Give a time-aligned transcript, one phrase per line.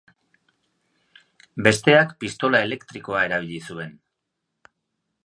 [1.67, 3.93] Besteak pistola elektrikoa erabili zuen.